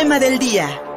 [0.00, 0.89] tema del día.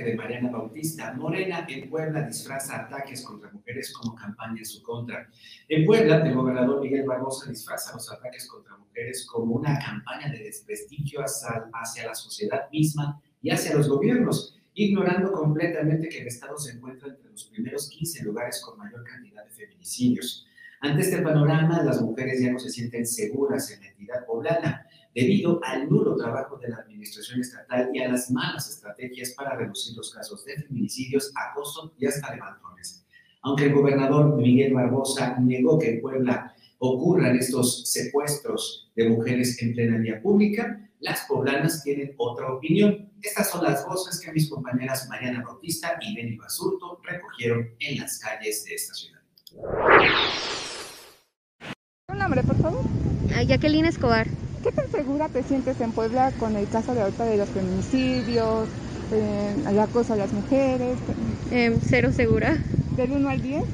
[0.00, 1.12] De Mariana Bautista.
[1.12, 5.28] Morena en Puebla disfraza ataques contra mujeres como campaña en su contra.
[5.68, 10.44] En Puebla, el gobernador Miguel Barbosa disfraza los ataques contra mujeres como una campaña de
[10.44, 16.56] desprestigio hacia, hacia la sociedad misma y hacia los gobiernos, ignorando completamente que el Estado
[16.56, 20.46] se encuentra entre los primeros 15 lugares con mayor cantidad de feminicidios.
[20.80, 25.60] Ante este panorama, las mujeres ya no se sienten seguras en la entidad poblana debido
[25.64, 30.12] al nulo trabajo de la administración estatal y a las malas estrategias para reducir los
[30.12, 33.04] casos de feminicidios, acoso y hasta levantones.
[33.42, 39.72] Aunque el gobernador Miguel Barbosa negó que en Puebla ocurran estos secuestros de mujeres en
[39.72, 43.10] plena vía pública, las poblanas tienen otra opinión.
[43.20, 48.20] Estas son las voces que mis compañeras Mariana Bautista y Beni Basurto recogieron en las
[48.20, 49.20] calles de esta ciudad.
[52.08, 52.84] ¿Un nombre, por favor?
[53.46, 54.28] Jacqueline Escobar.
[54.62, 58.68] ¿Qué tan segura te sientes en Puebla con el caso de ahorita de los feminicidios,
[59.12, 60.96] eh, el acoso a las mujeres?
[61.50, 62.58] Eh, cero segura.
[62.96, 63.64] ¿Del 1 al 10?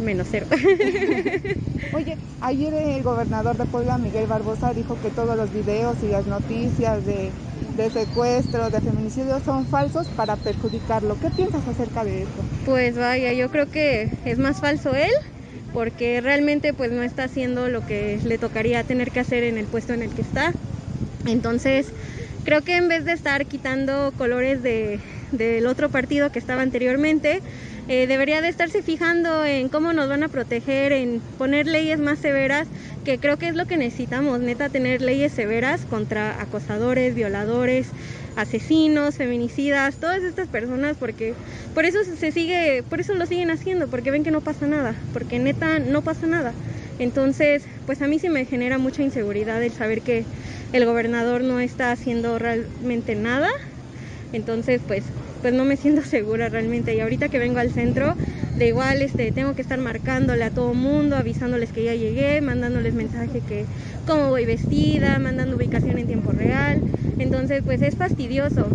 [0.00, 0.46] Menos cero.
[1.94, 6.26] Oye, ayer el gobernador de Puebla, Miguel Barbosa, dijo que todos los videos y las
[6.26, 7.30] noticias de,
[7.76, 11.16] de secuestros, de feminicidios son falsos para perjudicarlo.
[11.18, 12.42] ¿Qué piensas acerca de esto?
[12.66, 15.12] Pues vaya, yo creo que es más falso él
[15.74, 19.66] porque realmente pues no está haciendo lo que le tocaría tener que hacer en el
[19.66, 20.54] puesto en el que está.
[21.26, 21.86] Entonces,
[22.44, 25.00] creo que en vez de estar quitando colores de,
[25.32, 27.42] del otro partido que estaba anteriormente,
[27.88, 32.18] eh, debería de estarse fijando en cómo nos van a proteger, en poner leyes más
[32.20, 32.68] severas,
[33.04, 37.88] que creo que es lo que necesitamos, neta, tener leyes severas contra acosadores, violadores,
[38.36, 41.34] asesinos, feminicidas, todas estas personas, porque
[41.74, 44.94] por eso se sigue, por eso lo siguen haciendo, porque ven que no pasa nada,
[45.12, 46.52] porque neta no pasa nada.
[46.98, 50.24] Entonces, pues a mí sí me genera mucha inseguridad el saber que
[50.72, 53.48] el gobernador no está haciendo realmente nada.
[54.32, 55.04] Entonces, pues,
[55.42, 56.94] pues no me siento segura realmente.
[56.94, 58.16] Y ahorita que vengo al centro,
[58.56, 62.94] de igual este, tengo que estar marcándole a todo mundo, avisándoles que ya llegué, mandándoles
[62.94, 63.64] mensaje que
[64.06, 66.80] cómo voy vestida, mandando ubicación en tiempo real.
[67.18, 68.66] Entonces, pues es fastidioso,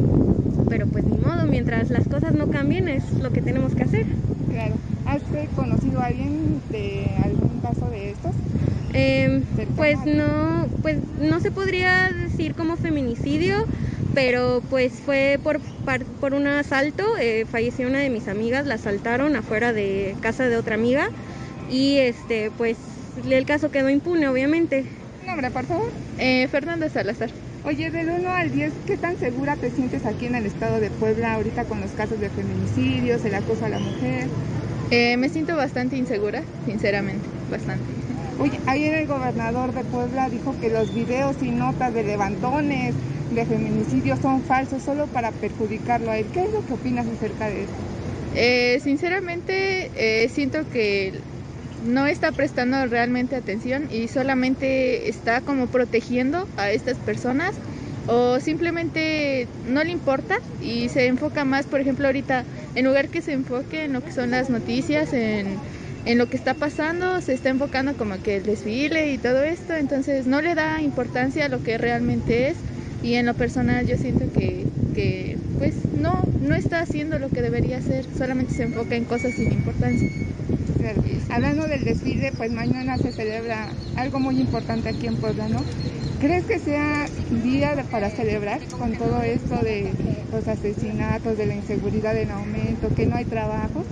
[0.69, 4.05] pero pues ni modo, mientras las cosas no cambien es lo que tenemos que hacer.
[4.51, 4.75] Claro.
[5.05, 5.21] ¿Has
[5.55, 8.31] conocido a alguien de algún caso de estos?
[8.93, 9.41] Eh,
[9.75, 13.65] pues no, pues no se podría decir como feminicidio,
[14.19, 15.61] pero pues fue por,
[16.19, 20.57] por un asalto, eh, falleció una de mis amigas, la asaltaron afuera de casa de
[20.57, 21.09] otra amiga
[21.71, 22.75] y este pues
[23.29, 24.83] el caso quedó impune obviamente.
[25.25, 25.89] ¿Nombre, por favor?
[26.17, 27.29] Eh, Fernanda Salazar.
[27.63, 30.89] Oye, del 1 al 10, ¿qué tan segura te sientes aquí en el estado de
[30.89, 34.27] Puebla ahorita con los casos de feminicidios, el acoso a la mujer?
[34.91, 37.85] Eh, me siento bastante insegura, sinceramente, bastante.
[38.37, 42.95] Oye, ayer el gobernador de Puebla dijo que los videos y notas de levantones,
[43.35, 46.25] de feminicidios son falsos solo para perjudicarlo a él.
[46.33, 47.73] ¿Qué es lo que opinas acerca de eso?
[48.35, 51.13] Eh, sinceramente, eh, siento que
[51.87, 57.53] no está prestando realmente atención y solamente está como protegiendo a estas personas
[58.07, 62.43] o simplemente no le importa y se enfoca más, por ejemplo, ahorita,
[62.75, 65.59] en lugar que se enfoque en lo que son las noticias, en,
[66.05, 69.75] en lo que está pasando, se está enfocando como que el desfile y todo esto,
[69.75, 72.57] entonces no le da importancia a lo que realmente es
[73.03, 77.41] y en lo personal yo siento que, que pues no, no está haciendo lo que
[77.41, 80.09] debería hacer, solamente se enfoca en cosas sin importancia.
[81.29, 85.59] Hablando del desfile, pues mañana se celebra algo muy importante aquí en Puebla, ¿no?
[86.19, 87.07] ¿Crees que sea
[87.43, 89.91] día para celebrar con todo esto de
[90.33, 93.85] los asesinatos, de la inseguridad en aumento, que no hay trabajo?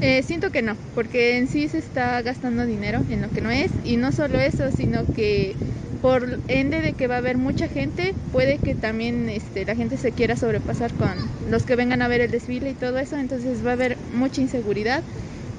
[0.00, 3.50] Eh, siento que no, porque en sí se está gastando dinero en lo que no
[3.50, 5.54] es y no solo eso, sino que
[6.02, 9.96] por ende de que va a haber mucha gente, puede que también este, la gente
[9.96, 11.14] se quiera sobrepasar con
[11.48, 14.40] los que vengan a ver el desfile y todo eso, entonces va a haber mucha
[14.40, 15.04] inseguridad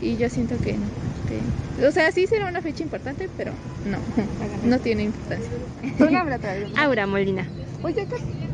[0.02, 0.86] y yo siento que no.
[1.30, 3.54] Que, o sea, sí será una fecha importante, pero
[3.90, 3.98] no,
[4.70, 5.50] no tiene importancia.
[5.98, 6.38] ¿Tu nombre
[6.76, 7.48] Aura Molina.
[7.82, 8.06] Oye,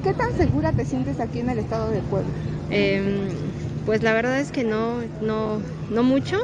[0.03, 2.29] ¿qué, tan segura te sientes aquí en el estado de Puebla?
[2.69, 3.01] Eh,
[3.87, 5.59] pues la verdad es que no, no,
[5.89, 6.37] no mucho,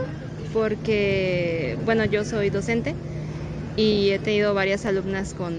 [0.54, 2.96] porque, bueno, yo soy docente
[3.78, 5.56] y he tenido varias alumnas con,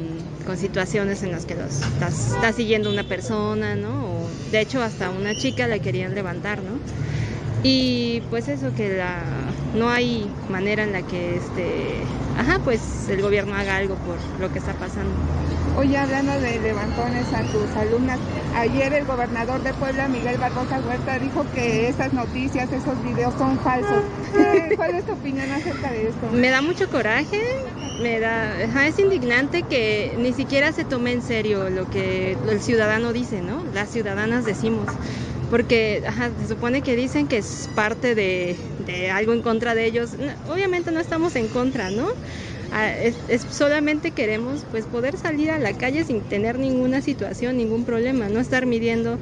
[0.46, 4.06] con situaciones en las que los está, siguiendo una persona, ¿no?
[4.06, 6.78] O, de hecho, hasta una chica la querían levantar, ¿no?
[7.62, 9.22] Y pues eso, que la,
[9.74, 11.96] no hay manera en la que este,
[12.38, 15.10] ajá, pues el gobierno haga algo por lo que está pasando.
[15.76, 18.18] Oye, hablando de levantones a tus alumnas,
[18.54, 23.58] ayer el gobernador de Puebla, Miguel Barbosa Huerta, dijo que esas noticias, esos videos son
[23.58, 24.02] falsos.
[24.76, 26.30] ¿Cuál es tu opinión acerca de esto?
[26.32, 27.42] Me da mucho coraje,
[28.04, 33.62] es indignante que ni siquiera se tome en serio lo que el ciudadano dice, ¿no?
[33.72, 34.88] Las ciudadanas decimos
[35.50, 36.02] porque
[36.40, 38.56] se supone que dicen que es parte de,
[39.12, 40.10] algo en contra de ellos.
[40.48, 42.08] Obviamente no estamos en contra, ¿no?
[42.72, 43.14] Ah, es,
[43.52, 48.40] solamente queremos pues poder salir a la calle sin tener ninguna situación, ningún problema, no
[48.40, 49.20] estar midiendo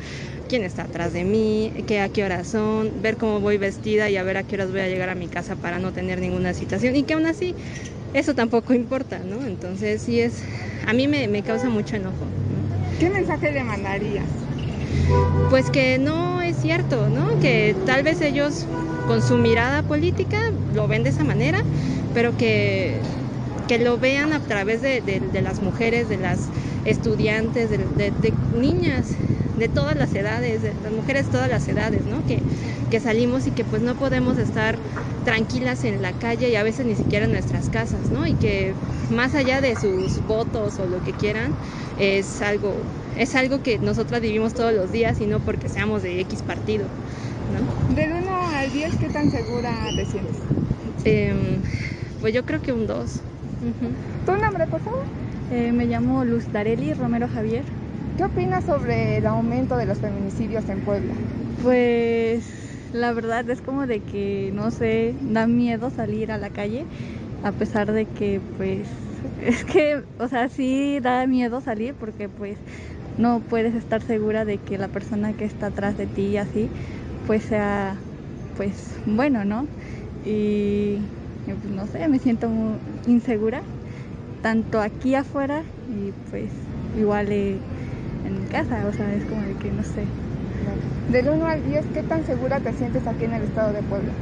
[0.48, 4.16] quién está atrás de mí, qué a qué horas son, ver cómo voy vestida y
[4.16, 6.54] a ver a qué horas voy a llegar a mi casa para no tener ninguna
[6.54, 7.54] situación y que aún así
[8.14, 9.46] eso tampoco importa, ¿no?
[9.46, 10.42] Entonces sí es,
[10.86, 12.26] a mí me, me causa mucho enojo.
[12.98, 14.24] ¿Qué mensaje le mandarías?
[15.50, 17.38] pues que no es cierto, ¿no?
[17.40, 18.66] Que tal vez ellos
[19.06, 20.38] con su mirada política
[20.74, 21.58] lo ven de esa manera,
[22.12, 22.96] pero que,
[23.68, 25.02] que lo vean a través de,
[25.42, 26.48] las mujeres, de las
[26.84, 29.06] estudiantes, de, niñas
[29.58, 32.26] de todas las edades, de las mujeres de todas las edades, ¿no?
[32.26, 32.40] Que,
[32.90, 34.76] que salimos y que pues no podemos estar
[35.24, 38.26] tranquilas en la calle y a veces ni siquiera en nuestras casas, ¿no?
[38.26, 38.72] Y que
[39.10, 41.52] más allá de sus votos o lo que quieran,
[41.98, 42.74] es algo
[43.18, 46.84] es algo que nosotras vivimos todos los días y no porque seamos de X partido.
[47.52, 47.94] ¿no?
[47.94, 50.36] Del 1 al 10, ¿qué tan segura te sientes?
[51.04, 51.62] Em,
[52.20, 53.20] pues yo creo que un 2.
[54.26, 55.02] ¿Tu nombre, por favor?
[55.52, 57.62] Eh, me llamo Luz Dareli Romero Javier.
[58.16, 61.12] ¿Qué opinas sobre el aumento de los feminicidios en Puebla?
[61.62, 62.42] Pues
[62.94, 66.88] la verdad es como de que, no sé, da miedo salir a la calle,
[67.42, 68.90] a pesar de que, pues,
[69.36, 72.64] es que, o sea, sí da miedo salir porque, pues,
[73.16, 76.72] no puedes estar segura de que la persona que está atrás de ti así
[77.22, 78.06] pues sea
[78.54, 79.70] pues bueno, ¿no?
[80.22, 81.10] Y
[81.46, 83.62] pues, no sé, me siento muy insegura
[84.40, 86.52] tanto aquí afuera y pues
[86.92, 87.64] igual eh,
[88.24, 90.14] en casa, o sea, es como de que no sé.
[91.10, 94.12] Del 1 al 10, ¿qué tan segura te sientes aquí en el estado de Puebla?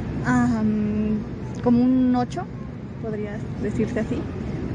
[1.63, 2.43] como un 8,
[3.01, 4.19] podría decirse así.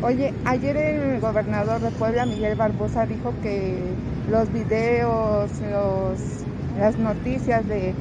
[0.02, 3.78] Oye, ayer el gobernador de Puebla, Miguel Barbosa, dijo que
[4.30, 6.18] los videos, los,
[6.78, 7.94] las noticias de,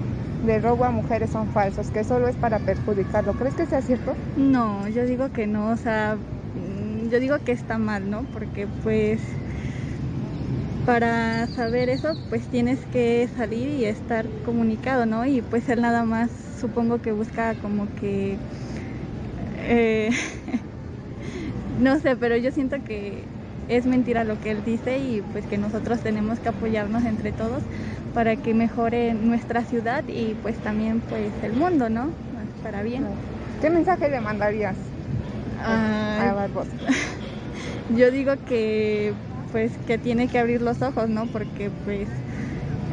[0.46, 3.34] de robo a mujeres son falsos, que solo es para perjudicarlo.
[3.34, 4.14] ¿Crees que sea cierto?
[4.38, 8.24] No, yo digo que no, o sea, mm, yo digo que está mal, ¿no?
[8.34, 9.20] Porque pues
[10.88, 15.26] para saber eso, pues tienes que salir y estar comunicado, ¿no?
[15.26, 16.32] Y pues él nada más
[16.62, 18.38] supongo que busca como que...
[19.66, 20.12] Eh,
[21.82, 23.26] no sé, pero yo siento que
[23.68, 27.64] es mentira lo que él dice y pues que nosotros tenemos que apoyarnos entre todos
[28.14, 32.12] para que mejore nuestra ciudad y pues también pues el mundo, ¿no?
[32.64, 33.04] Para bien.
[33.60, 34.78] ¿Qué mensaje le mandarías
[35.66, 36.72] a Barbosa?
[37.98, 39.14] Yo digo que
[39.52, 41.26] pues que tiene que abrir los ojos, ¿no?
[41.28, 42.08] Porque pues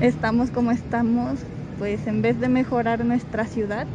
[0.00, 1.38] estamos como estamos,
[1.78, 3.86] pues en vez de mejorar nuestra ciudad,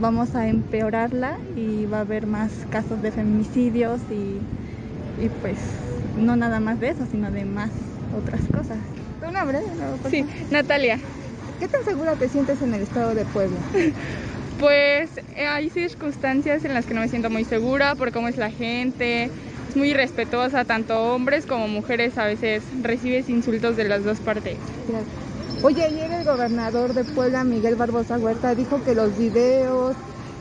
[0.00, 4.40] vamos a empeorarla y va a haber más casos de feminicidios y,
[5.40, 5.58] pues
[6.18, 7.70] no nada más de eso, sino de más
[8.16, 8.78] otras cosas.
[9.20, 9.60] ¿Tu nombre?
[10.10, 10.98] sí, Natalia.
[11.60, 13.58] ¿Qué tan segura te sientes en el estado de Puebla?
[14.58, 18.36] Pues eh, hay circunstancias en las que no me siento muy segura por cómo es
[18.36, 19.28] la gente,
[19.72, 24.58] es muy respetuosa, tanto hombres como mujeres a veces recibes insultos de las dos partes.
[25.62, 29.96] Oye, ayer el gobernador de Puebla, Miguel Barbosa Huerta, dijo que los videos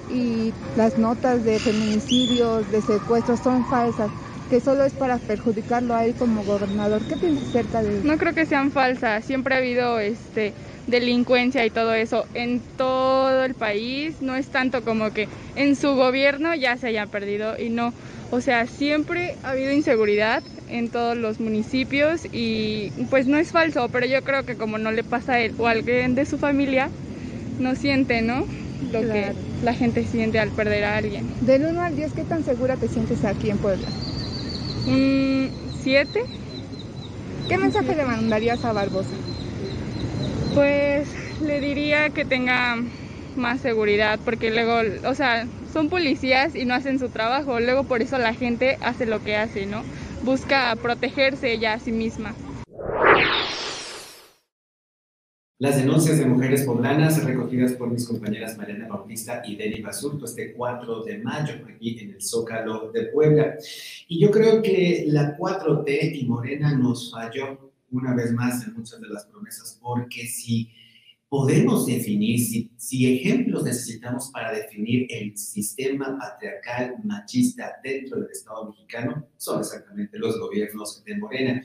[0.09, 4.09] y las notas de feminicidios, de secuestros son falsas,
[4.49, 7.01] que solo es para perjudicarlo a él como gobernador.
[7.07, 8.07] ¿Qué piensas acerca de eso?
[8.07, 10.53] No creo que sean falsas, siempre ha habido este
[10.87, 15.95] delincuencia y todo eso en todo el país, no es tanto como que en su
[15.95, 17.93] gobierno ya se haya perdido y no,
[18.31, 23.89] o sea, siempre ha habido inseguridad en todos los municipios y pues no es falso,
[23.89, 26.37] pero yo creo que como no le pasa a él o a alguien de su
[26.37, 26.89] familia,
[27.59, 28.45] no siente, ¿no?
[28.91, 29.33] Lo que
[29.63, 31.25] la gente siente al perder a alguien.
[31.41, 33.87] Del 1 al 10, ¿qué tan segura te sientes aquí en Puebla?
[34.87, 35.51] Un
[35.83, 36.23] 7.
[37.49, 39.09] ¿Qué mensaje le mandarías a Barbosa?
[40.55, 41.07] Pues
[41.45, 42.77] le diría que tenga
[43.35, 48.01] más seguridad, porque luego, o sea, son policías y no hacen su trabajo, luego por
[48.01, 49.83] eso la gente hace lo que hace, ¿no?
[50.23, 52.35] busca protegerse ella a sí misma.
[55.59, 60.53] Las denuncias de mujeres poblanas recogidas por mis compañeras Mariana Bautista y Deni Basurto este
[60.53, 63.57] 4 de mayo aquí en el Zócalo de Puebla.
[64.07, 68.99] Y yo creo que la 4T y Morena nos falló una vez más en muchas
[69.01, 70.71] de las promesas porque si
[71.31, 78.67] podemos definir, si, si, ejemplos necesitamos para definir el sistema patriarcal machista dentro del Estado
[78.67, 81.63] mexicano, son exactamente los gobiernos de Morena.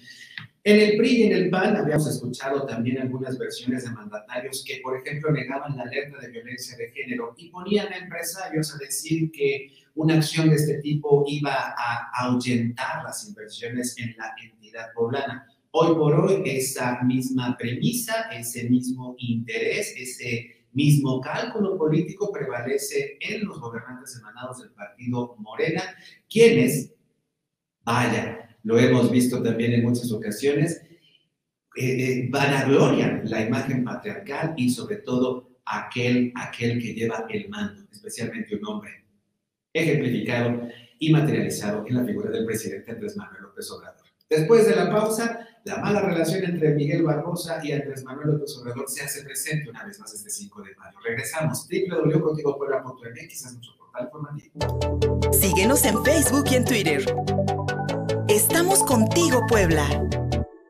[0.62, 4.78] En el PRI y en el PAN habíamos escuchado también algunas versiones de mandatarios que,
[4.84, 9.32] por ejemplo, negaban la alerta de violencia de género y ponían a empresarios a decir
[9.32, 15.44] que una acción de este tipo iba a ahuyentar las inversiones en la entidad poblana.
[15.78, 23.44] Hoy por hoy, esa misma premisa, ese mismo interés, ese mismo cálculo político prevalece en
[23.44, 25.82] los gobernantes emanados del partido Morena,
[26.30, 26.94] quienes,
[27.84, 30.80] vaya, lo hemos visto también en muchas ocasiones,
[31.76, 37.86] eh, eh, vanaglorian la imagen patriarcal y sobre todo aquel, aquel que lleva el mando,
[37.92, 39.04] especialmente un hombre,
[39.74, 44.06] ejemplificado y materializado en la figura del presidente Andrés Manuel López Obrador.
[44.30, 48.88] Después de la pausa, la mala relación entre Miguel Barbosa y Andrés Manuel López Obrador
[48.88, 50.96] se hace presente una vez más este 5 de mayo.
[51.04, 51.68] Regresamos.
[51.68, 55.32] www.contigopuebla.mx es nuestro portal informativo.
[55.32, 57.04] Síguenos en Facebook y en Twitter.
[58.28, 60.25] Estamos contigo, Puebla.